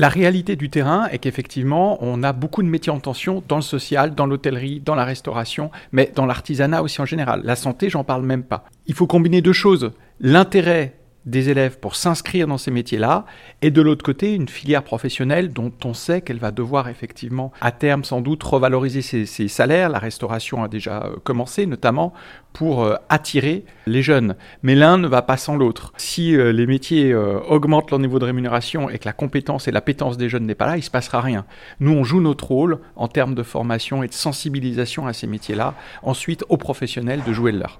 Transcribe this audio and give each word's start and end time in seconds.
La 0.00 0.08
réalité 0.08 0.54
du 0.54 0.70
terrain 0.70 1.08
est 1.08 1.18
qu'effectivement, 1.18 1.98
on 2.00 2.22
a 2.22 2.32
beaucoup 2.32 2.62
de 2.62 2.68
métiers 2.68 2.92
en 2.92 3.00
tension 3.00 3.42
dans 3.48 3.56
le 3.56 3.62
social, 3.62 4.14
dans 4.14 4.26
l'hôtellerie, 4.26 4.78
dans 4.78 4.94
la 4.94 5.04
restauration, 5.04 5.72
mais 5.90 6.12
dans 6.14 6.24
l'artisanat 6.24 6.84
aussi 6.84 7.00
en 7.00 7.04
général. 7.04 7.40
La 7.42 7.56
santé, 7.56 7.90
j'en 7.90 8.04
parle 8.04 8.22
même 8.22 8.44
pas. 8.44 8.62
Il 8.86 8.94
faut 8.94 9.08
combiner 9.08 9.42
deux 9.42 9.52
choses. 9.52 9.90
L'intérêt 10.20 10.97
des 11.28 11.50
élèves 11.50 11.78
pour 11.78 11.96
s'inscrire 11.96 12.46
dans 12.46 12.58
ces 12.58 12.70
métiers-là, 12.70 13.26
et 13.62 13.70
de 13.70 13.82
l'autre 13.82 14.04
côté, 14.04 14.34
une 14.34 14.48
filière 14.48 14.82
professionnelle 14.82 15.52
dont 15.52 15.72
on 15.84 15.94
sait 15.94 16.22
qu'elle 16.22 16.38
va 16.38 16.50
devoir 16.50 16.88
effectivement, 16.88 17.52
à 17.60 17.70
terme 17.70 18.04
sans 18.04 18.20
doute, 18.20 18.42
revaloriser 18.42 19.02
ses, 19.02 19.48
salaires. 19.48 19.88
La 19.88 19.98
restauration 19.98 20.62
a 20.62 20.68
déjà 20.68 21.04
euh, 21.04 21.16
commencé, 21.22 21.66
notamment 21.66 22.12
pour 22.52 22.82
euh, 22.82 22.94
attirer 23.08 23.64
les 23.86 24.02
jeunes. 24.02 24.36
Mais 24.62 24.74
l'un 24.74 24.98
ne 24.98 25.06
va 25.06 25.22
pas 25.22 25.36
sans 25.36 25.56
l'autre. 25.56 25.92
Si 25.96 26.34
euh, 26.34 26.52
les 26.52 26.66
métiers 26.66 27.14
augmentent 27.14 27.90
leur 27.90 28.00
niveau 28.00 28.18
de 28.18 28.24
rémunération 28.24 28.88
et 28.90 28.98
que 28.98 29.04
la 29.04 29.12
compétence 29.12 29.68
et 29.68 29.70
l'appétence 29.70 30.16
des 30.16 30.28
jeunes 30.28 30.46
n'est 30.46 30.54
pas 30.54 30.66
là, 30.66 30.76
il 30.76 30.80
ne 30.80 30.84
se 30.84 30.90
passera 30.90 31.20
rien. 31.20 31.44
Nous, 31.80 31.92
on 31.92 32.04
joue 32.04 32.20
notre 32.20 32.46
rôle 32.46 32.80
en 32.96 33.08
termes 33.08 33.34
de 33.34 33.42
formation 33.42 34.02
et 34.02 34.08
de 34.08 34.12
sensibilisation 34.12 35.06
à 35.06 35.12
ces 35.12 35.26
métiers-là. 35.26 35.74
Ensuite, 36.02 36.44
aux 36.48 36.56
professionnels 36.56 37.22
de 37.26 37.32
jouer 37.32 37.52
le 37.52 37.58
leur. 37.58 37.76